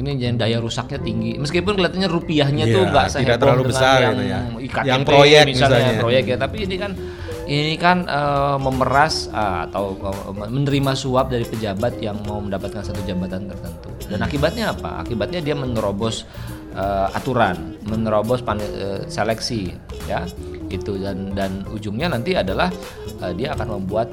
ini 0.00 0.16
yang 0.16 0.36
daya 0.40 0.58
rusaknya 0.58 0.98
tinggi. 0.98 1.36
Meskipun 1.36 1.76
kelihatannya 1.76 2.08
rupiahnya 2.10 2.64
Iya, 2.66 2.74
tuh 2.74 2.82
nggak 2.88 3.06
tidak 3.20 3.38
terlalu 3.38 3.62
besar 3.70 3.98
yang 4.00 4.14
gitu 4.16 4.24
ya. 4.24 4.40
IKTP 4.58 4.88
Yang 4.88 5.02
proyek 5.06 5.42
misalnya, 5.46 5.78
misalnya. 5.78 6.00
proyek 6.02 6.24
ya. 6.26 6.36
Tapi 6.40 6.56
ini 6.66 6.76
kan 6.80 6.90
ini 7.50 7.74
kan 7.76 7.98
eh, 8.06 8.56
memeras 8.58 9.14
ah, 9.30 9.66
atau 9.68 9.94
eh, 10.00 10.48
menerima 10.50 10.92
suap 10.96 11.30
dari 11.30 11.44
pejabat 11.46 11.98
yang 12.02 12.18
mau 12.24 12.40
mendapatkan 12.42 12.82
satu 12.82 13.00
jabatan 13.04 13.46
tertentu. 13.46 13.88
Dan 14.10 14.20
akibatnya 14.24 14.74
apa? 14.74 15.04
Akibatnya 15.04 15.40
dia 15.44 15.54
menerobos 15.54 16.26
eh, 16.74 17.16
aturan 17.16 17.78
menerobos 17.86 18.42
eh, 18.42 19.06
seleksi 19.06 19.74
ya. 20.08 20.26
Itu 20.70 21.02
dan 21.02 21.34
dan 21.34 21.66
ujungnya 21.70 22.10
nanti 22.10 22.34
adalah 22.38 22.70
eh, 23.22 23.32
dia 23.34 23.54
akan 23.54 23.82
membuat 23.82 24.10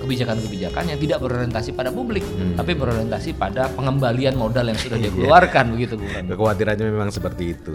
kebijakan-kebijakan 0.00 0.84
yang 0.94 0.98
tidak 1.00 1.18
berorientasi 1.24 1.72
pada 1.72 1.90
publik, 1.90 2.22
tapi 2.54 2.72
berorientasi 2.76 3.36
pada 3.36 3.68
pengembalian 3.72 4.36
modal 4.36 4.68
yang 4.68 4.78
sudah 4.78 4.96
dia 5.00 5.12
keluarkan 5.16 5.74
begitu, 5.74 5.98
Rani. 5.98 6.28
Kekhawatirannya 6.30 6.86
memang 6.88 7.10
seperti 7.10 7.56
itu. 7.56 7.72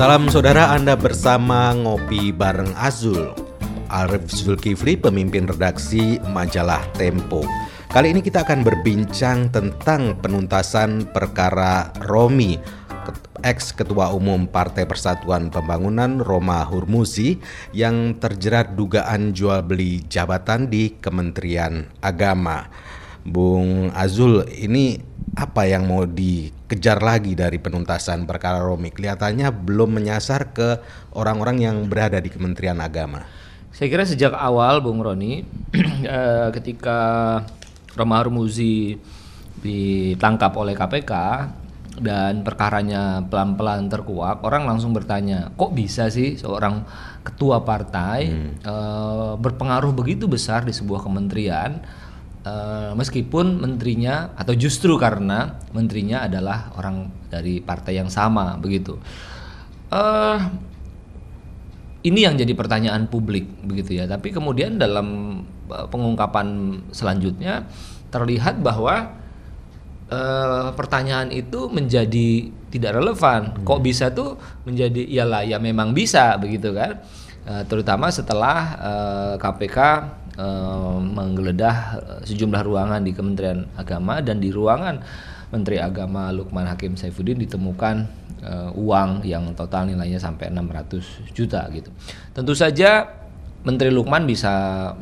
Salam 0.00 0.32
saudara 0.32 0.72
Anda 0.72 0.96
bersama 0.96 1.76
Ngopi 1.76 2.32
Bareng 2.32 2.72
Azul. 2.72 3.36
Arif 3.90 4.32
Zulkifli 4.32 4.96
pemimpin 4.96 5.44
redaksi 5.44 6.16
majalah 6.30 6.80
Tempo. 6.96 7.44
Kali 7.90 8.14
ini 8.14 8.22
kita 8.22 8.46
akan 8.46 8.62
berbincang 8.62 9.50
tentang 9.50 10.16
penuntasan 10.22 11.10
perkara 11.10 11.90
Romi 12.06 12.54
ex 13.42 13.72
Ketua 13.72 14.12
Umum 14.12 14.48
Partai 14.48 14.84
Persatuan 14.84 15.52
Pembangunan 15.52 16.20
Roma 16.20 16.62
Hurmuzi 16.64 17.40
yang 17.72 18.16
terjerat 18.16 18.76
dugaan 18.76 19.32
jual 19.36 19.64
beli 19.64 20.04
jabatan 20.08 20.68
di 20.68 20.96
Kementerian 20.96 21.88
Agama. 22.00 22.68
Bung 23.20 23.92
Azul, 23.92 24.48
ini 24.48 24.96
apa 25.36 25.68
yang 25.68 25.84
mau 25.84 26.08
dikejar 26.08 27.04
lagi 27.04 27.36
dari 27.36 27.60
penuntasan 27.60 28.24
perkara 28.24 28.64
Romi? 28.64 28.88
Kelihatannya 28.88 29.52
belum 29.52 30.00
menyasar 30.00 30.56
ke 30.56 30.80
orang-orang 31.12 31.60
yang 31.60 31.76
berada 31.86 32.16
di 32.18 32.32
Kementerian 32.32 32.80
Agama. 32.80 33.28
Saya 33.70 33.86
kira 33.86 34.04
sejak 34.08 34.34
awal 34.34 34.82
Bung 34.82 35.04
Roni 35.04 35.44
eh, 36.04 36.48
ketika 36.50 36.98
Roma 37.94 38.18
Hurmuzi 38.18 38.98
ditangkap 39.60 40.56
oleh 40.56 40.72
KPK 40.72 41.12
dan 42.00 42.42
perkaranya 42.42 43.22
pelan-pelan 43.28 43.92
terkuak, 43.92 44.42
orang 44.42 44.66
langsung 44.66 44.96
bertanya, 44.96 45.52
kok 45.54 45.76
bisa 45.76 46.08
sih 46.08 46.34
seorang 46.40 46.82
ketua 47.20 47.60
partai 47.62 48.20
eh, 48.60 49.32
berpengaruh 49.36 49.92
begitu 49.92 50.24
besar 50.24 50.64
di 50.64 50.72
sebuah 50.72 51.04
kementerian, 51.04 51.78
eh, 52.42 52.92
meskipun 52.96 53.60
menterinya 53.60 54.32
atau 54.34 54.56
justru 54.56 54.96
karena 54.96 55.60
menterinya 55.76 56.24
adalah 56.24 56.72
orang 56.80 57.12
dari 57.28 57.60
partai 57.60 58.00
yang 58.00 58.08
sama 58.08 58.56
begitu. 58.56 58.96
Eh, 59.92 60.38
ini 62.00 62.24
yang 62.24 62.36
jadi 62.36 62.52
pertanyaan 62.56 63.08
publik 63.12 63.44
begitu 63.60 64.00
ya. 64.00 64.08
Tapi 64.08 64.32
kemudian 64.32 64.80
dalam 64.80 65.40
uh, 65.68 65.86
pengungkapan 65.88 66.80
selanjutnya 66.96 67.68
terlihat 68.08 68.64
bahwa 68.64 69.12
eh, 70.10 70.68
pertanyaan 70.74 71.30
itu 71.30 71.70
menjadi 71.70 72.50
tidak 72.70 72.98
relevan. 72.98 73.54
Kok 73.62 73.80
bisa 73.80 74.10
tuh 74.10 74.36
menjadi 74.66 75.00
iyalah 75.06 75.46
ya 75.46 75.56
memang 75.62 75.94
bisa 75.94 76.34
begitu 76.36 76.74
kan? 76.74 77.00
Eh, 77.46 77.62
terutama 77.70 78.10
setelah 78.10 78.58
eh, 78.76 79.34
KPK 79.38 79.78
eh, 80.36 80.98
menggeledah 81.00 81.76
sejumlah 82.26 82.62
ruangan 82.66 83.00
di 83.06 83.14
Kementerian 83.14 83.64
Agama 83.78 84.20
dan 84.20 84.42
di 84.42 84.50
ruangan 84.52 85.00
Menteri 85.50 85.82
Agama 85.82 86.30
Lukman 86.30 86.66
Hakim 86.70 86.94
Saifuddin 86.94 87.38
ditemukan 87.42 87.96
eh, 88.42 88.70
uang 88.74 89.26
yang 89.26 89.50
total 89.58 89.90
nilainya 89.90 90.22
sampai 90.22 90.50
600 90.50 91.34
juta 91.34 91.66
gitu. 91.74 91.90
Tentu 92.30 92.54
saja 92.54 93.19
Menteri 93.60 93.92
Lukman 93.92 94.24
bisa 94.24 94.52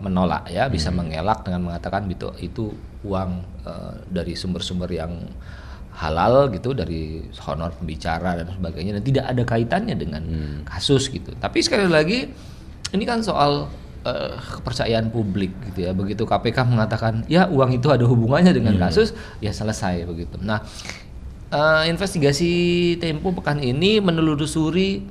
menolak 0.02 0.50
ya, 0.50 0.66
bisa 0.66 0.90
mengelak 0.90 1.46
dengan 1.46 1.70
mengatakan 1.70 2.10
itu 2.10 2.26
itu 2.42 2.74
uang 3.06 3.30
eh, 3.62 3.94
dari 4.10 4.34
sumber-sumber 4.34 4.90
yang 4.90 5.14
halal 5.98 6.46
gitu 6.54 6.78
dari 6.78 7.26
honor 7.42 7.74
pembicara 7.74 8.38
dan 8.38 8.46
sebagainya 8.54 8.98
dan 8.98 9.02
tidak 9.02 9.24
ada 9.34 9.42
kaitannya 9.42 9.96
dengan 9.98 10.22
kasus 10.66 11.10
gitu. 11.10 11.34
Tapi 11.38 11.58
sekali 11.58 11.90
lagi 11.90 12.30
ini 12.94 13.04
kan 13.06 13.22
soal 13.22 13.66
eh, 14.06 14.34
kepercayaan 14.38 15.10
publik 15.10 15.54
gitu 15.70 15.90
ya. 15.90 15.92
Begitu 15.94 16.22
KPK 16.26 16.66
mengatakan 16.66 17.26
ya 17.26 17.50
uang 17.50 17.78
itu 17.78 17.90
ada 17.90 18.06
hubungannya 18.06 18.54
dengan 18.54 18.78
kasus, 18.78 19.14
ya 19.42 19.50
selesai 19.50 20.02
begitu. 20.06 20.38
Nah, 20.42 20.62
eh, 21.50 21.82
investigasi 21.90 22.50
Tempo 23.02 23.34
pekan 23.34 23.62
ini 23.62 23.98
menelusuri 23.98 25.02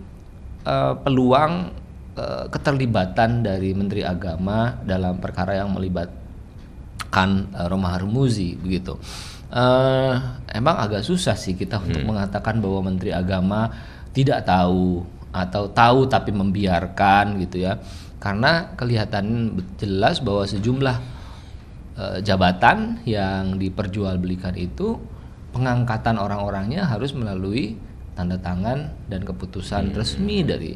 eh, 0.64 0.94
peluang 1.04 1.87
eh, 2.18 2.46
keterlibatan 2.50 3.46
dari 3.46 3.78
Menteri 3.78 4.02
Agama 4.02 4.74
dalam 4.82 5.22
perkara 5.22 5.54
yang 5.62 5.72
melibatkan 5.72 7.30
eh, 7.54 7.68
Roma 7.70 7.94
Harmuzi 7.94 8.58
begitu. 8.58 8.98
Eh, 9.48 10.14
emang 10.52 10.76
agak 10.76 11.08
susah 11.08 11.40
sih 11.40 11.56
kita 11.56 11.80
untuk 11.80 12.04
mengatakan 12.04 12.60
bahwa 12.60 12.92
Menteri 12.92 13.16
Agama 13.16 13.72
tidak 14.12 14.44
tahu 14.44 15.08
atau 15.32 15.72
tahu 15.72 16.10
tapi 16.12 16.36
membiarkan 16.36 17.40
gitu 17.48 17.64
ya. 17.64 17.80
Karena 18.20 18.76
kelihatan 18.76 19.56
jelas 19.80 20.20
bahwa 20.20 20.44
sejumlah 20.44 20.98
eh, 21.96 22.18
jabatan 22.28 23.00
yang 23.08 23.56
diperjualbelikan 23.56 24.58
itu 24.60 25.00
pengangkatan 25.56 26.20
orang-orangnya 26.20 26.84
harus 26.84 27.16
melalui 27.16 27.80
tanda 28.20 28.36
tangan 28.42 28.92
dan 29.08 29.22
keputusan 29.24 29.94
resmi 29.96 30.44
dari 30.44 30.76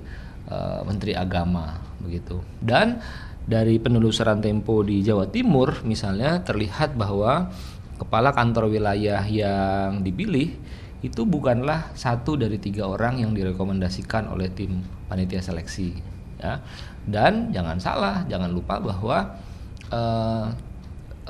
eh, 0.52 0.80
Menteri 0.84 1.16
Agama 1.16 1.80
begitu. 2.04 2.44
Dan 2.60 3.00
dari 3.48 3.80
penelusuran 3.80 4.44
Tempo 4.44 4.84
di 4.84 5.00
Jawa 5.02 5.32
Timur 5.32 5.82
misalnya 5.88 6.44
terlihat 6.44 6.94
bahwa 7.00 7.50
kepala 7.98 8.36
kantor 8.36 8.70
wilayah 8.70 9.24
yang 9.26 10.04
dipilih 10.04 10.54
itu 11.02 11.26
bukanlah 11.26 11.90
satu 11.98 12.38
dari 12.38 12.62
tiga 12.62 12.86
orang 12.86 13.18
yang 13.18 13.34
direkomendasikan 13.34 14.30
oleh 14.30 14.54
tim 14.54 14.86
panitia 15.10 15.42
seleksi 15.42 15.98
ya 16.38 16.62
dan 17.10 17.50
jangan 17.50 17.82
salah 17.82 18.22
jangan 18.30 18.54
lupa 18.54 18.78
bahwa 18.78 19.34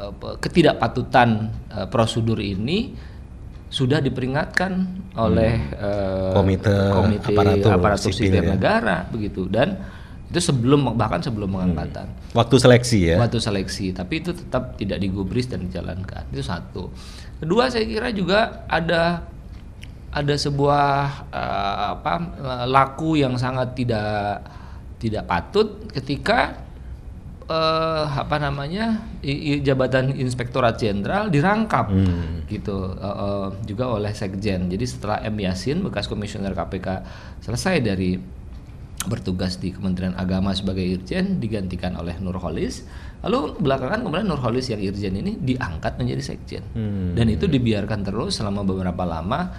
apa, 0.02 0.30
ketidakpatutan 0.42 1.30
eh, 1.72 1.88
prosedur 1.88 2.40
ini 2.42 2.96
sudah 3.72 4.04
diperingatkan 4.04 4.84
oleh 5.16 5.56
eh, 5.80 6.36
Komite 6.36 6.76
aparatur 7.72 8.12
sipil 8.12 8.36
sipil 8.36 8.44
ya. 8.44 8.52
negara 8.54 9.08
begitu. 9.08 9.48
Dan 9.48 9.80
itu 10.28 10.40
sebelum 10.44 10.96
bahkan 11.00 11.24
sebelum 11.24 11.56
pengangkatan. 11.56 12.12
Waktu 12.36 12.56
seleksi 12.59 13.00
ya. 13.12 13.18
waktu 13.18 13.40
seleksi. 13.40 13.96
Tapi 13.96 14.14
itu 14.20 14.36
tetap 14.36 14.76
tidak 14.76 15.00
digubris 15.00 15.48
dan 15.48 15.72
dijalankan. 15.72 16.28
Itu 16.36 16.44
satu. 16.44 16.92
Kedua 17.40 17.72
saya 17.72 17.88
kira 17.88 18.12
juga 18.12 18.68
ada 18.68 19.24
ada 20.12 20.36
sebuah 20.36 20.88
eh, 21.32 21.86
apa 21.96 22.14
eh, 22.44 22.66
laku 22.68 23.24
yang 23.24 23.40
sangat 23.40 23.72
tidak 23.72 24.44
tidak 25.00 25.24
patut 25.32 25.88
ketika 25.96 26.59
eh, 27.52 28.06
apa 28.08 28.38
namanya 28.38 28.86
i- 29.20 29.52
i- 29.52 29.62
jabatan 29.62 30.16
inspektorat 30.16 30.80
jenderal 30.80 31.28
dirangkap 31.28 31.92
gitu 32.48 32.78
eh, 32.94 33.16
eh, 33.18 33.48
juga 33.66 33.92
oleh 33.92 34.12
sekjen 34.12 34.66
jadi 34.66 34.86
setelah 34.86 35.20
M 35.22 35.36
Yasin 35.38 35.82
bekas 35.82 36.08
komisioner 36.08 36.52
KPK 36.52 36.88
selesai 37.40 37.80
dari 37.80 38.16
bertugas 39.02 39.58
di 39.58 39.70
Kementerian 39.70 40.14
Agama 40.14 40.53
sebagai 40.53 40.86
irjen 40.86 41.42
digantikan 41.42 41.98
oleh 41.98 42.22
Nurholis. 42.22 42.86
Lalu 43.22 43.58
belakangan 43.58 44.06
kemudian 44.06 44.30
Nurholis 44.30 44.70
yang 44.70 44.78
irjen 44.78 45.18
ini 45.18 45.42
diangkat 45.42 45.97
menjadi 45.97 46.22
sekjen. 46.24 46.62
Dan 47.12 47.26
itu 47.28 47.50
dibiarkan 47.50 48.06
terus 48.06 48.38
selama 48.38 48.62
beberapa 48.62 49.02
lama 49.02 49.50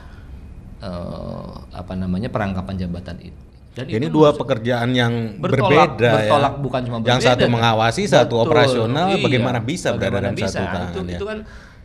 eh, 0.79 1.50
apa 1.75 1.93
namanya 1.95 2.31
perangkapan 2.31 2.75
jabatan 2.79 3.19
itu. 3.21 3.43
Dan 3.73 3.89
Ini 3.89 4.07
dua 4.07 4.37
pekerjaan 4.37 4.93
yang 4.93 5.41
bertolak, 5.41 5.97
berbeda 5.97 6.11
bertolak 6.15 6.55
ya. 6.55 6.61
bukan 6.61 6.81
cuma 6.85 6.97
Yang 6.99 7.05
berbeda. 7.19 7.29
satu 7.33 7.45
mengawasi, 7.49 8.03
satu 8.05 8.35
Betul, 8.37 8.45
operasional. 8.45 9.09
iya. 9.11 9.25
Bagaimana 9.25 9.59
bisa 9.59 9.89
berada 9.91 10.05
Bagaimana 10.13 10.25
dalam 10.27 10.37
bisa? 10.37 10.49
satu 10.51 10.67
tangan 10.67 10.91
Itu, 10.91 11.01
ya? 11.03 11.11
itu 11.11 11.25
kan 11.25 11.39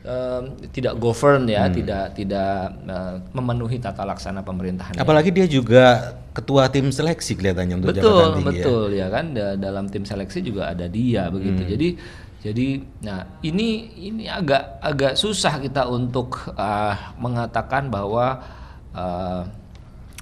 em, 0.04 0.44
tidak 0.69 0.94
govern 0.98 1.44
ya, 1.48 1.63
Hmm. 1.63 1.74
tidak 1.74 2.04
tidak 2.13 2.56
eh, 2.86 3.16
memenuhi 3.31 3.78
tata 3.78 4.04
laksana 4.04 4.39
pemerintahan. 4.42 4.95
Apalagi 4.95 5.31
dia 5.31 5.48
juga 5.48 5.84
ketua 6.31 6.68
tim 6.68 6.88
seleksi 6.89 7.34
kelihatannya 7.34 7.75
untuk 7.78 7.92
betul 7.94 8.04
jabatan 8.04 8.31
tinggi 8.38 8.48
ya. 8.48 8.51
betul 8.62 8.84
ya. 8.94 9.07
kan 9.07 9.25
Da- 9.31 9.56
dalam 9.57 9.86
tim 9.88 10.04
seleksi 10.04 10.39
juga 10.42 10.68
ada 10.68 10.86
dia 10.86 11.28
begitu 11.28 11.62
Hmm. 11.62 11.72
jadi 11.72 11.89
jadi 12.38 12.68
nah 13.01 13.19
ini 13.42 13.68
ini 13.98 14.24
agak 14.28 14.80
agak 14.81 15.13
susah 15.16 15.56
kita 15.57 15.88
untuk 15.88 16.51
ah, 16.54 17.16
mengatakan 17.18 17.88
bahwa 17.88 18.44
ah, 18.92 19.48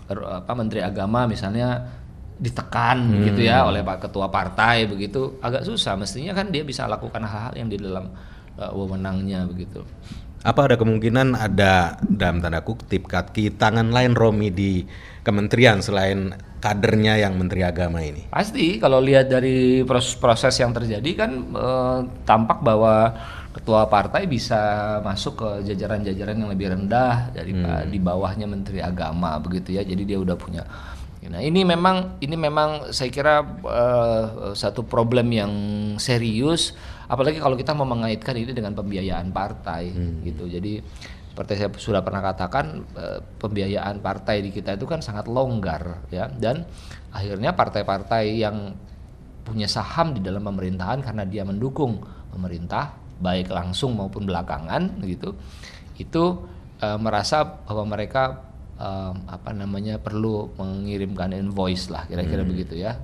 apa 0.09 0.51
Menteri 0.53 0.85
Agama 0.85 1.25
misalnya 1.25 1.81
ditekan 2.35 2.99
hmm. 2.99 3.23
gitu 3.31 3.41
ya 3.47 3.63
oleh 3.63 3.79
Pak 3.79 4.07
Ketua 4.09 4.27
Partai 4.27 4.85
begitu 4.85 5.39
agak 5.39 5.63
susah 5.63 5.95
mestinya 5.95 6.35
kan 6.35 6.51
dia 6.51 6.67
bisa 6.67 6.83
lakukan 6.83 7.23
hal-hal 7.23 7.55
yang 7.55 7.71
di 7.71 7.79
dalam 7.79 8.11
uh, 8.59 8.71
wewenangnya 8.75 9.47
begitu. 9.47 9.81
Apa 10.45 10.69
ada 10.69 10.75
kemungkinan 10.77 11.33
ada 11.33 11.97
dalam 12.05 12.37
tanda 12.37 12.61
kutip 12.61 13.09
kaki 13.09 13.57
tangan 13.57 13.89
lain 13.89 14.13
Romi 14.13 14.53
di 14.53 14.85
kementerian 15.25 15.81
selain 15.81 16.37
kadernya 16.61 17.17
yang 17.17 17.33
Menteri 17.33 17.65
Agama 17.65 18.05
ini? 18.05 18.29
Pasti 18.29 18.77
kalau 18.77 19.01
lihat 19.01 19.25
dari 19.25 19.81
proses, 19.81 20.13
proses 20.13 20.53
yang 20.61 20.69
terjadi 20.69 21.25
kan 21.25 21.31
uh, 21.49 22.05
tampak 22.29 22.61
bahwa 22.61 23.17
ketua 23.55 23.87
partai 23.87 24.27
bisa 24.27 24.59
masuk 24.99 25.39
ke 25.39 25.49
jajaran-jajaran 25.71 26.35
yang 26.35 26.51
lebih 26.51 26.75
rendah 26.75 27.31
dari 27.31 27.55
hmm. 27.55 27.87
di 27.87 27.99
bawahnya 28.03 28.51
Menteri 28.51 28.83
Agama 28.83 29.39
begitu 29.39 29.79
ya. 29.79 29.87
Jadi 29.87 30.03
dia 30.03 30.19
udah 30.19 30.35
punya 30.35 30.67
Nah 31.25 31.41
ini 31.41 31.65
memang 31.65 32.21
ini 32.21 32.37
memang 32.37 32.93
saya 32.93 33.09
kira 33.09 33.41
uh, 33.65 34.53
satu 34.53 34.85
problem 34.85 35.25
yang 35.33 35.53
serius, 35.97 36.77
apalagi 37.09 37.41
kalau 37.41 37.57
kita 37.57 37.73
mau 37.73 37.87
mengaitkan 37.87 38.37
ini 38.37 38.53
dengan 38.53 38.77
pembiayaan 38.77 39.33
partai 39.33 39.89
hmm. 39.89 40.21
gitu. 40.21 40.45
Jadi 40.45 40.85
seperti 41.35 41.53
saya 41.59 41.69
sudah 41.75 42.01
pernah 42.05 42.23
katakan 42.23 42.85
uh, 42.95 43.19
pembiayaan 43.41 43.99
partai 43.99 44.45
di 44.45 44.53
kita 44.55 44.79
itu 44.79 44.87
kan 44.87 45.03
sangat 45.03 45.27
longgar 45.27 46.07
ya 46.07 46.31
dan 46.31 46.63
akhirnya 47.11 47.51
partai-partai 47.51 48.39
yang 48.39 48.71
punya 49.43 49.67
saham 49.67 50.15
di 50.15 50.23
dalam 50.23 50.47
pemerintahan 50.47 51.03
karena 51.03 51.27
dia 51.27 51.43
mendukung 51.43 51.99
pemerintah 52.31 53.04
baik 53.19 53.51
langsung 53.51 53.95
maupun 53.95 54.27
belakangan 54.27 54.99
gitu 55.03 55.35
itu 55.95 56.23
uh, 56.83 56.99
merasa 56.99 57.43
bahwa 57.43 57.95
mereka 57.95 58.45
um, 58.79 59.15
apa 59.27 59.51
namanya 59.55 59.99
perlu 59.99 60.51
mengirimkan 60.59 61.31
invoice 61.35 61.87
lah 61.91 62.03
kira-kira 62.07 62.43
hmm. 62.43 62.51
begitu 62.51 62.75
ya. 62.79 62.95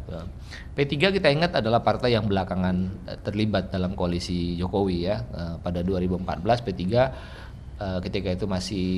P3 0.75 1.15
kita 1.19 1.27
ingat 1.31 1.51
adalah 1.59 1.83
partai 1.83 2.15
yang 2.15 2.27
belakangan 2.27 2.75
eh, 3.07 3.19
terlibat 3.23 3.71
dalam 3.71 3.95
koalisi 3.95 4.55
Jokowi 4.59 4.97
ya 5.07 5.17
uh, 5.19 5.55
pada 5.59 5.83
2014 5.83 6.27
P3 6.43 6.81
uh, 6.83 7.99
ketika 8.03 8.29
itu 8.31 8.45
masih 8.47 8.89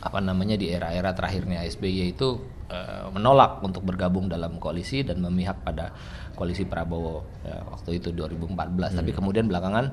apa 0.00 0.18
namanya 0.20 0.56
di 0.56 0.72
era-era 0.72 1.12
terakhirnya 1.12 1.60
SBY 1.64 2.16
itu 2.16 2.40
uh, 2.72 3.12
menolak 3.12 3.60
untuk 3.60 3.84
bergabung 3.84 4.32
dalam 4.32 4.56
koalisi 4.56 5.04
dan 5.04 5.20
memihak 5.20 5.60
pada 5.60 5.92
koalisi 6.32 6.64
Prabowo 6.64 7.44
ya, 7.44 7.60
waktu 7.68 8.00
itu 8.00 8.14
2014 8.16 8.56
hmm. 8.56 8.96
tapi 8.96 9.10
kemudian 9.12 9.44
belakangan 9.44 9.92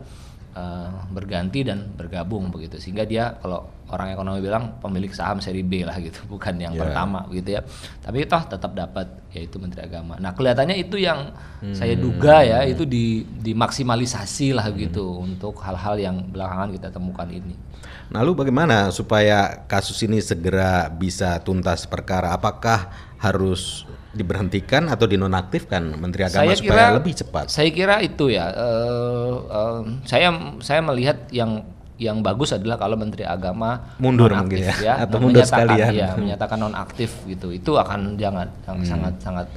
uh, 0.57 0.89
berganti 1.13 1.61
dan 1.61 1.93
bergabung 1.93 2.49
begitu 2.49 2.81
sehingga 2.81 3.05
dia 3.05 3.37
kalau 3.37 3.69
orang 3.93 4.17
ekonomi 4.17 4.41
bilang 4.41 4.81
pemilik 4.81 5.13
saham 5.13 5.37
seri 5.37 5.61
B 5.61 5.85
lah 5.85 5.95
gitu 6.01 6.25
bukan 6.33 6.57
yang 6.57 6.73
yeah. 6.73 6.81
pertama 6.81 7.29
gitu 7.29 7.49
ya 7.53 7.61
tapi 8.01 8.25
toh 8.25 8.41
tetap 8.49 8.73
dapat 8.73 9.07
yaitu 9.31 9.61
Menteri 9.61 9.85
Agama 9.85 10.17
nah 10.17 10.33
kelihatannya 10.33 10.81
itu 10.81 10.97
yang 10.97 11.37
hmm. 11.61 11.77
saya 11.77 11.93
duga 11.93 12.41
ya 12.41 12.65
itu 12.65 12.83
di 12.83 13.21
dimaksimalisasi 13.23 14.57
lah 14.57 14.73
hmm. 14.73 14.77
gitu 14.89 15.05
untuk 15.21 15.61
hal-hal 15.61 15.95
yang 16.01 16.25
belakangan 16.33 16.73
kita 16.73 16.89
temukan 16.89 17.29
ini 17.29 17.67
Lalu 18.07 18.47
bagaimana 18.47 18.87
supaya 18.95 19.67
kasus 19.67 19.99
ini 20.07 20.23
segera 20.23 20.87
bisa 20.87 21.35
tuntas 21.43 21.83
perkara? 21.83 22.31
Apakah 22.31 22.87
harus 23.17 23.85
diberhentikan 24.13 24.89
atau 24.89 25.05
dinonaktifkan 25.05 25.97
Menteri 25.97 26.25
Agama 26.25 26.49
saya 26.49 26.55
supaya 26.57 26.85
kira, 26.89 26.97
lebih 26.97 27.13
cepat? 27.17 27.45
Saya 27.53 27.69
kira 27.69 27.95
itu 28.01 28.33
ya. 28.33 28.49
Uh, 28.53 29.35
uh, 29.49 29.79
saya 30.09 30.33
saya 30.61 30.81
melihat 30.81 31.29
yang 31.29 31.61
yang 31.97 32.21
bagus 32.21 32.53
adalah 32.53 32.77
kalau 32.77 32.93
Menteri 32.93 33.25
Agama 33.25 33.97
mundur 33.97 34.29
mungkin 34.29 34.61
ya, 34.61 34.73
ya 34.77 34.93
atau 35.01 35.17
mundur 35.17 35.41
sekalian 35.41 35.89
ya 35.97 36.13
menyatakan 36.13 36.61
nonaktif 36.61 37.25
gitu 37.25 37.49
itu 37.49 37.73
akan 37.73 38.13
jangan 38.21 38.45
yang 38.69 38.77
hmm. 38.77 38.85
sangat 38.85 39.13
sangat 39.17 39.47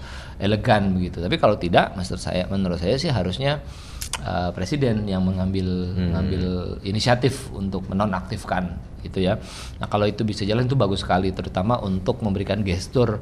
elegan 0.40 0.96
begitu 0.96 1.20
tapi 1.20 1.36
kalau 1.36 1.60
tidak 1.60 1.92
menurut 1.92 2.20
saya 2.20 2.48
menurut 2.48 2.80
saya 2.80 2.96
sih 2.96 3.12
harusnya 3.12 3.60
uh, 4.24 4.48
presiden 4.56 5.04
yang 5.04 5.20
mengambil 5.20 5.92
hmm. 5.92 6.00
mengambil 6.00 6.44
inisiatif 6.80 7.52
untuk 7.52 7.84
menonaktifkan 7.92 8.72
gitu 9.04 9.20
ya 9.20 9.36
nah 9.76 9.88
kalau 9.92 10.08
itu 10.08 10.24
bisa 10.24 10.48
jalan 10.48 10.64
itu 10.64 10.76
bagus 10.80 11.04
sekali 11.04 11.36
terutama 11.36 11.76
untuk 11.84 12.24
memberikan 12.24 12.64
gestur 12.64 13.20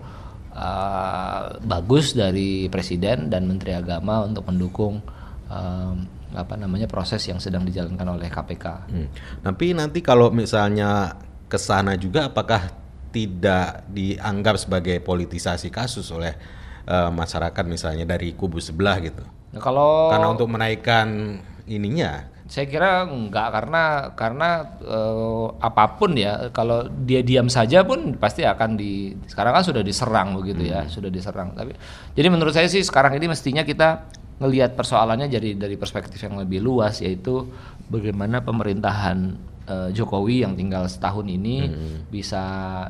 uh, 0.59 1.63
bagus 1.63 2.19
dari 2.19 2.67
presiden 2.67 3.31
dan 3.31 3.47
menteri 3.47 3.79
agama 3.79 4.27
untuk 4.27 4.43
mendukung 4.51 4.99
uh, 5.47 5.95
apa 6.35 6.55
namanya 6.61 6.91
proses 6.91 7.25
yang 7.25 7.41
sedang 7.41 7.65
dijalankan 7.65 8.19
oleh 8.19 8.29
KPK. 8.29 8.67
Hmm. 8.91 9.09
Tapi 9.41 9.73
nanti 9.73 10.05
kalau 10.05 10.29
misalnya 10.29 11.17
ke 11.49 11.57
sana 11.57 11.97
juga 11.97 12.29
apakah 12.29 12.69
tidak 13.09 13.89
dianggap 13.89 14.61
sebagai 14.61 15.01
politisasi 15.01 15.73
kasus 15.73 16.13
oleh 16.13 16.37
uh, 16.85 17.09
masyarakat 17.09 17.65
misalnya 17.65 18.05
dari 18.05 18.37
kubu 18.37 18.61
sebelah 18.61 19.01
gitu? 19.01 19.25
Nah, 19.49 19.61
kalau 19.65 20.13
karena 20.13 20.29
untuk 20.29 20.49
menaikkan 20.53 21.41
ininya 21.65 22.29
saya 22.49 22.65
kira 22.65 23.05
enggak 23.05 23.53
karena 23.53 23.83
karena 24.17 24.49
uh, 24.81 25.53
apa 25.61 26.01
pun 26.01 26.17
ya 26.17 26.49
kalau 26.49 26.89
dia 27.05 27.21
diam 27.21 27.53
saja 27.53 27.85
pun 27.85 28.17
pasti 28.17 28.41
akan 28.41 28.73
di 28.73 29.13
sekarang 29.29 29.53
kan 29.53 29.65
sudah 29.69 29.85
diserang 29.85 30.33
begitu 30.33 30.73
ya 30.73 30.81
hmm. 30.81 30.89
sudah 30.89 31.13
diserang 31.13 31.53
tapi 31.53 31.77
jadi 32.17 32.29
menurut 32.33 32.57
saya 32.57 32.65
sih 32.73 32.81
sekarang 32.81 33.21
ini 33.21 33.29
mestinya 33.29 33.69
kita 33.69 34.09
ngelihat 34.41 34.81
persoalannya 34.81 35.29
jadi 35.29 35.61
dari 35.61 35.77
perspektif 35.77 36.17
yang 36.25 36.41
lebih 36.41 36.65
luas 36.65 37.05
yaitu 37.05 37.53
bagaimana 37.93 38.41
pemerintahan 38.41 39.37
uh, 39.69 39.89
Jokowi 39.93 40.43
yang 40.43 40.57
tinggal 40.57 40.89
setahun 40.89 41.29
ini 41.29 41.69
hmm. 41.69 42.09
bisa 42.09 42.45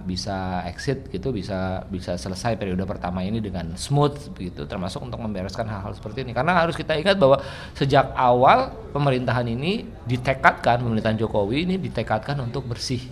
bisa 0.06 0.62
exit 0.70 1.10
gitu 1.10 1.34
bisa 1.34 1.84
bisa 1.90 2.14
selesai 2.14 2.54
periode 2.56 2.86
pertama 2.86 3.20
ini 3.26 3.42
dengan 3.42 3.74
smooth 3.74 4.32
begitu 4.38 4.64
termasuk 4.64 5.02
untuk 5.02 5.18
membereskan 5.18 5.66
hal-hal 5.66 5.92
seperti 5.92 6.22
ini 6.22 6.32
karena 6.32 6.56
harus 6.64 6.78
kita 6.78 6.94
ingat 6.94 7.18
bahwa 7.18 7.42
sejak 7.74 8.14
awal 8.14 8.72
pemerintahan 8.94 9.44
ini 9.50 9.84
ditekadkan 10.06 10.80
pemerintahan 10.80 11.18
Jokowi 11.18 11.66
ini 11.66 11.76
ditekadkan 11.76 12.38
untuk 12.40 12.64
bersih 12.70 13.02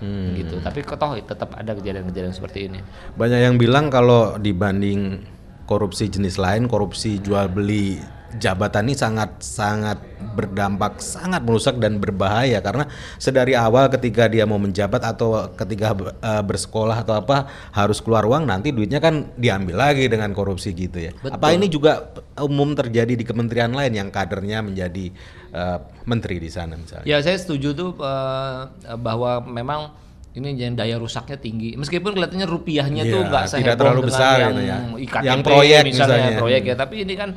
hmm. 0.00 0.28
gitu 0.38 0.56
tapi 0.62 0.86
toh 0.86 1.18
tetap 1.18 1.50
ada 1.58 1.72
kejadian-kejadian 1.74 2.34
seperti 2.34 2.70
ini 2.70 2.80
banyak 3.18 3.40
yang 3.42 3.56
bilang 3.58 3.90
kalau 3.90 4.38
dibanding 4.38 5.22
korupsi 5.66 6.10
jenis 6.10 6.36
lain 6.38 6.66
korupsi 6.66 7.22
jual 7.22 7.50
beli 7.50 7.98
jabatan 8.40 8.88
ini 8.88 8.94
sangat 8.96 9.40
sangat 9.44 9.98
berdampak 10.32 11.02
sangat 11.02 11.42
merusak 11.44 11.76
dan 11.76 11.98
berbahaya 11.98 12.62
karena 12.64 12.88
sedari 13.20 13.52
awal 13.52 13.90
ketika 13.92 14.30
dia 14.30 14.48
mau 14.48 14.56
menjabat 14.56 15.02
atau 15.02 15.50
ketika 15.52 15.92
uh, 16.22 16.42
bersekolah 16.44 17.04
atau 17.04 17.18
apa 17.18 17.50
harus 17.74 18.00
keluar 18.00 18.24
uang 18.24 18.48
nanti 18.48 18.72
duitnya 18.72 19.02
kan 19.02 19.34
diambil 19.36 19.76
lagi 19.76 20.08
dengan 20.08 20.32
korupsi 20.32 20.72
gitu 20.72 21.10
ya. 21.10 21.12
Betul. 21.18 21.36
Apa 21.36 21.52
ini 21.52 21.66
juga 21.68 22.14
umum 22.40 22.72
terjadi 22.72 23.12
di 23.12 23.24
kementerian 23.26 23.74
lain 23.74 23.92
yang 23.92 24.08
kadernya 24.08 24.64
menjadi 24.64 25.12
uh, 25.52 25.78
menteri 26.08 26.40
di 26.40 26.48
sana 26.48 26.78
misalnya? 26.78 27.04
Ya 27.04 27.18
saya 27.20 27.36
setuju 27.36 27.74
tuh 27.76 27.90
uh, 28.00 28.70
bahwa 28.96 29.44
memang 29.44 29.92
ini 30.32 30.56
yang 30.56 30.72
daya 30.72 30.96
rusaknya 30.96 31.36
tinggi 31.36 31.76
meskipun 31.76 32.16
kelihatannya 32.16 32.48
rupiahnya 32.48 33.02
yeah, 33.04 33.12
tuh 33.12 33.20
nggak 33.28 33.44
tidak 33.52 33.76
terlalu 33.76 34.00
besar 34.08 34.36
yang 34.40 34.54
gitu 34.56 34.62
ya. 34.64 34.76
IKTP 34.96 35.28
yang 35.28 35.40
proyek 35.44 35.82
misalnya, 35.84 36.00
misalnya 36.00 36.30
proyek 36.40 36.62
ya 36.64 36.74
tapi 36.80 36.94
ini 37.04 37.14
kan 37.20 37.30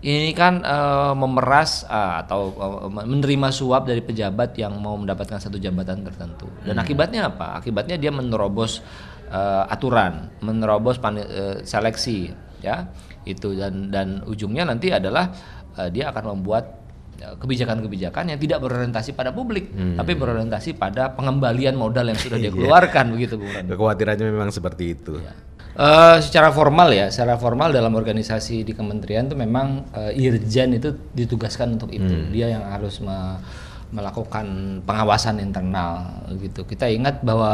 ini 0.00 0.32
kan 0.32 0.64
uh, 0.64 1.12
memeras 1.12 1.84
uh, 1.84 2.24
atau 2.24 2.56
uh, 2.56 2.88
menerima 2.88 3.52
suap 3.52 3.84
dari 3.84 4.00
pejabat 4.00 4.56
yang 4.56 4.80
mau 4.80 4.96
mendapatkan 4.96 5.36
satu 5.36 5.60
jabatan 5.60 6.00
tertentu. 6.00 6.48
Dan 6.64 6.80
hmm. 6.80 6.84
akibatnya 6.84 7.20
apa? 7.28 7.60
Akibatnya 7.60 8.00
dia 8.00 8.08
menerobos 8.08 8.80
uh, 9.28 9.68
aturan, 9.68 10.32
menerobos 10.40 10.96
uh, 10.96 11.60
seleksi, 11.60 12.32
ya 12.64 12.88
itu 13.28 13.52
dan 13.52 13.92
dan 13.92 14.24
ujungnya 14.24 14.64
nanti 14.64 14.88
adalah 14.88 15.28
uh, 15.76 15.92
dia 15.92 16.08
akan 16.08 16.40
membuat 16.40 16.80
kebijakan-kebijakan 17.20 18.32
yang 18.32 18.40
tidak 18.40 18.64
berorientasi 18.64 19.12
pada 19.12 19.28
publik, 19.28 19.68
hmm. 19.76 20.00
tapi 20.00 20.16
berorientasi 20.16 20.80
pada 20.80 21.12
pengembalian 21.12 21.76
modal 21.76 22.08
yang 22.08 22.16
sudah 22.16 22.40
dia 22.42 22.48
iya. 22.48 22.56
keluarkan 22.56 23.12
begitu, 23.12 23.36
Bung 23.36 23.52
Kekhawatirannya 23.68 24.24
memang 24.32 24.48
seperti 24.48 24.96
itu. 24.96 25.20
Ya. 25.20 25.36
Uh, 25.80 26.20
secara 26.20 26.52
formal 26.52 26.92
ya, 26.92 27.08
secara 27.08 27.40
formal 27.40 27.72
dalam 27.72 27.96
organisasi 27.96 28.68
di 28.68 28.76
kementerian 28.76 29.24
itu 29.24 29.32
memang 29.32 29.88
uh, 29.96 30.12
irjen 30.12 30.76
itu 30.76 30.92
ditugaskan 31.16 31.80
untuk 31.80 31.88
itu. 31.88 32.04
Hmm. 32.04 32.28
Dia 32.28 32.52
yang 32.52 32.68
harus 32.68 33.00
me 33.00 33.40
melakukan 33.88 34.44
pengawasan 34.84 35.40
internal 35.40 36.20
gitu. 36.36 36.68
Kita 36.68 36.84
ingat 36.84 37.24
bahwa 37.24 37.48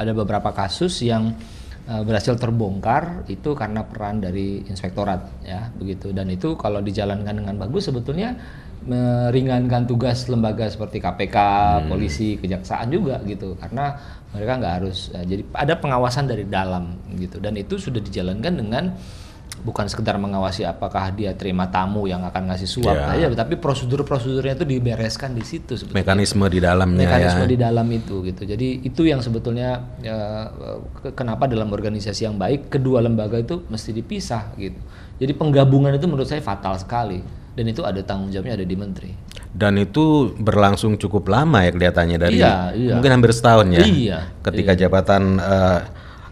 ada 0.00 0.16
beberapa 0.16 0.48
kasus 0.56 1.04
yang 1.04 1.36
uh, 1.84 2.02
berhasil 2.08 2.40
terbongkar 2.40 3.28
itu 3.28 3.52
karena 3.52 3.84
peran 3.84 4.24
dari 4.24 4.64
inspektorat 4.64 5.44
ya, 5.44 5.68
begitu. 5.76 6.08
Dan 6.16 6.32
itu 6.32 6.56
kalau 6.56 6.80
dijalankan 6.80 7.36
dengan 7.36 7.60
bagus 7.60 7.92
sebetulnya 7.92 8.32
meringankan 8.88 9.84
tugas 9.84 10.24
lembaga 10.26 10.64
seperti 10.64 10.98
KPK, 10.98 11.36
hmm. 11.36 11.88
polisi, 11.92 12.40
kejaksaan 12.40 12.88
juga 12.88 13.20
gitu 13.28 13.54
karena 13.60 14.00
mereka 14.32 14.52
nggak 14.56 14.74
harus 14.80 15.12
uh, 15.12 15.24
jadi 15.24 15.44
ada 15.52 15.76
pengawasan 15.76 16.24
dari 16.24 16.48
dalam 16.48 16.96
gitu 17.16 17.36
dan 17.38 17.56
itu 17.56 17.76
sudah 17.76 18.00
dijalankan 18.00 18.52
dengan 18.56 18.84
bukan 19.58 19.90
sekedar 19.90 20.14
mengawasi 20.22 20.62
apakah 20.62 21.10
dia 21.10 21.34
terima 21.34 21.66
tamu 21.66 22.06
yang 22.06 22.22
akan 22.22 22.46
ngasih 22.52 22.68
suap 22.68 22.94
Ya. 22.94 23.26
aja, 23.26 23.26
tapi 23.34 23.58
prosedur-prosedurnya 23.58 24.54
itu 24.54 24.62
dibereskan 24.62 25.34
di 25.34 25.42
situ 25.42 25.74
sebetulnya. 25.74 25.98
Mekanisme 26.06 26.46
di 26.46 26.60
dalamnya 26.62 27.06
mekanisme 27.10 27.42
ya. 27.42 27.48
di 27.50 27.58
dalam 27.58 27.86
itu 27.90 28.22
gitu. 28.22 28.46
Jadi 28.46 28.86
itu 28.86 29.02
yang 29.02 29.18
sebetulnya 29.18 29.82
ya, 29.98 30.46
ke- 31.02 31.10
kenapa 31.10 31.50
dalam 31.50 31.74
organisasi 31.74 32.30
yang 32.30 32.38
baik 32.38 32.70
kedua 32.70 33.02
lembaga 33.02 33.34
itu 33.34 33.66
mesti 33.66 33.90
dipisah 33.90 34.54
gitu. 34.54 34.78
Jadi 35.18 35.32
penggabungan 35.34 35.90
itu 35.98 36.06
menurut 36.06 36.30
saya 36.30 36.38
fatal 36.38 36.78
sekali 36.78 37.18
dan 37.58 37.66
itu 37.66 37.82
ada 37.82 37.98
tanggung 38.06 38.30
jawabnya 38.30 38.54
ada 38.54 38.62
di 38.62 38.76
menteri. 38.78 39.10
Dan 39.50 39.74
itu 39.74 40.30
berlangsung 40.38 40.94
cukup 40.94 41.26
lama 41.26 41.66
ya 41.66 41.74
kelihatannya 41.74 42.18
dari 42.20 42.38
Iya, 42.38 42.70
iya. 42.78 42.94
mungkin 42.94 43.18
hampir 43.18 43.34
setahun 43.34 43.66
ya. 43.74 43.82
Iya, 43.82 44.18
Ketika 44.46 44.78
jabatan 44.78 45.42
eh, 45.42 45.80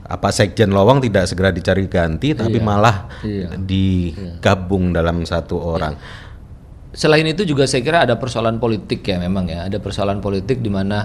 apa 0.07 0.29
sekjen 0.31 0.71
lowong 0.71 1.03
tidak 1.03 1.27
segera 1.27 1.51
dicari 1.51 1.91
ganti, 1.91 2.31
tapi 2.39 2.63
malah 2.63 3.11
iya. 3.27 3.51
digabung 3.59 4.95
dalam 4.95 5.27
satu 5.27 5.59
orang. 5.59 5.99
Selain 6.95 7.27
itu 7.27 7.43
juga 7.43 7.67
saya 7.67 7.83
kira 7.83 8.07
ada 8.07 8.15
persoalan 8.15 8.63
politik 8.63 9.03
ya 9.03 9.19
memang 9.19 9.51
ya 9.51 9.67
ada 9.67 9.83
persoalan 9.83 10.23
politik 10.23 10.63
di 10.63 10.71
mana 10.71 11.05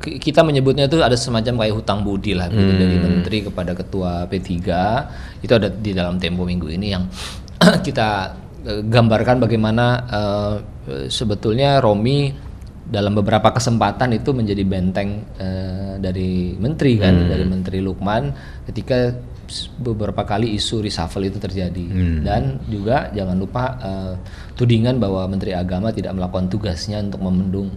ki- 0.00 0.18
kita 0.22 0.40
menyebutnya 0.40 0.88
itu 0.88 1.02
ada 1.02 1.14
semacam 1.18 1.60
kayak 1.60 1.74
hutang 1.74 2.00
budi 2.00 2.32
lah 2.32 2.48
gitu, 2.48 2.72
dari 2.76 2.96
menteri 2.96 3.38
kepada 3.44 3.76
ketua 3.76 4.24
P3 4.24 4.52
itu 5.42 5.52
ada 5.52 5.68
di 5.68 5.92
dalam 5.92 6.16
tempo 6.16 6.48
minggu 6.48 6.70
ini 6.70 6.96
yang 6.96 7.04
kita 7.86 8.08
eh, 8.64 8.82
gambarkan 8.84 9.42
bagaimana 9.42 9.86
eh, 10.08 10.56
sebetulnya 11.10 11.82
Romi 11.82 12.46
dalam 12.86 13.18
beberapa 13.18 13.50
kesempatan 13.50 14.14
itu 14.14 14.30
menjadi 14.30 14.62
benteng 14.62 15.26
eh, 15.42 15.98
dari 15.98 16.54
menteri 16.54 16.94
kan 17.02 17.26
dari 17.26 17.42
menteri 17.42 17.82
Lukman 17.82 18.30
ketika 18.62 19.10
beberapa 19.78 20.26
kali 20.26 20.54
isu 20.58 20.82
reshuffle 20.82 21.30
itu 21.30 21.38
terjadi. 21.38 21.86
Dan 22.22 22.58
juga 22.66 23.10
jangan 23.14 23.36
lupa 23.38 23.64
eh, 23.78 24.14
tudingan 24.58 24.98
bahwa 24.98 25.26
menteri 25.30 25.54
agama 25.54 25.94
tidak 25.94 26.14
melakukan 26.18 26.50
tugasnya 26.50 27.02
untuk 27.02 27.22
memendung 27.22 27.70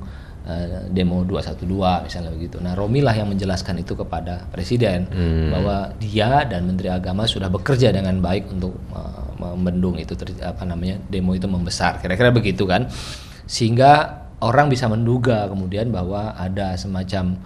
demo 0.89 1.21
212 1.25 2.09
misalnya 2.09 2.31
begitu. 2.33 2.57
Nah, 2.57 2.73
Romi 2.73 3.05
lah 3.05 3.13
yang 3.13 3.29
menjelaskan 3.29 3.81
itu 3.81 3.93
kepada 3.93 4.49
presiden 4.49 5.05
bahwa 5.53 5.93
dia 6.01 6.45
dan 6.49 6.65
menteri 6.65 6.89
agama 6.89 7.29
sudah 7.29 7.51
bekerja 7.51 7.93
dengan 7.93 8.17
baik 8.23 8.49
untuk 8.49 8.73
eh, 8.93 9.29
membendung 9.39 9.95
itu 9.95 10.13
ter- 10.19 10.35
apa 10.43 10.67
namanya 10.67 10.99
demo 11.07 11.31
itu 11.37 11.47
membesar. 11.47 12.01
Kira-kira 12.03 12.29
begitu 12.33 12.67
kan. 12.67 12.91
Sehingga 13.49 14.25
orang 14.43 14.71
bisa 14.71 14.87
menduga 14.87 15.47
kemudian 15.47 15.91
bahwa 15.91 16.35
ada 16.35 16.75
semacam 16.79 17.39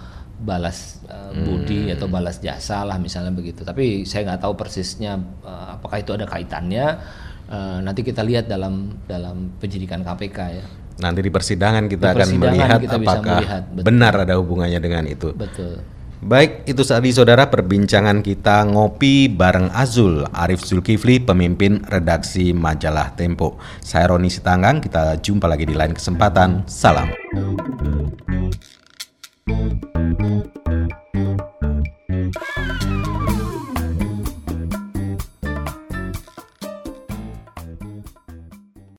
balas 0.44 1.00
uh, 1.08 1.32
budi 1.32 1.88
atau 1.96 2.12
balas 2.12 2.44
jasa 2.44 2.84
lah 2.84 3.00
misalnya 3.00 3.32
begitu. 3.32 3.64
Tapi 3.64 4.04
saya 4.04 4.28
nggak 4.28 4.42
tahu 4.44 4.54
persisnya 4.60 5.16
uh, 5.46 5.80
apakah 5.80 6.04
itu 6.04 6.12
ada 6.14 6.28
kaitannya. 6.28 7.00
Uh, 7.44 7.80
nanti 7.84 8.02
kita 8.02 8.24
lihat 8.24 8.48
dalam 8.50 8.98
dalam 9.08 9.56
penyidikan 9.60 10.04
KPK 10.04 10.40
ya 10.52 10.66
nanti 11.02 11.20
di 11.26 11.32
persidangan 11.34 11.86
kita 11.90 12.14
di 12.14 12.18
persidangan 12.18 12.30
akan 12.30 12.42
melihat 12.42 12.80
kita 12.82 12.98
apakah 13.00 13.40
melihat, 13.42 13.62
benar 13.86 14.14
ada 14.28 14.34
hubungannya 14.38 14.80
dengan 14.82 15.04
itu. 15.10 15.34
Betul. 15.34 15.82
Baik, 16.24 16.64
itu 16.64 16.88
tadi 16.88 17.12
saudara 17.12 17.52
perbincangan 17.52 18.24
kita 18.24 18.64
ngopi 18.72 19.28
bareng 19.28 19.68
Azul 19.76 20.24
Arif 20.32 20.64
Zulkifli, 20.64 21.20
pemimpin 21.20 21.84
redaksi 21.84 22.56
majalah 22.56 23.12
Tempo. 23.12 23.60
Saya 23.84 24.08
Roni 24.08 24.32
Sitanggang, 24.32 24.80
kita 24.80 25.20
jumpa 25.20 25.52
lagi 25.52 25.68
di 25.68 25.76
lain 25.76 25.92
kesempatan. 25.92 26.64
Salam. 26.64 27.12